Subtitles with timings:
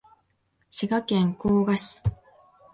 [0.71, 2.01] 滋賀県甲賀市